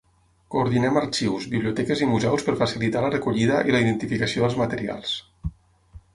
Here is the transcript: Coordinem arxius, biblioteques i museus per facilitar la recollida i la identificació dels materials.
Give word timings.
Coordinem 0.53 0.95
arxius, 1.01 1.45
biblioteques 1.51 2.01
i 2.05 2.07
museus 2.13 2.47
per 2.47 2.57
facilitar 2.63 3.05
la 3.05 3.13
recollida 3.17 3.61
i 3.71 3.77
la 3.77 3.83
identificació 3.87 4.47
dels 4.47 4.59
materials. 4.65 5.15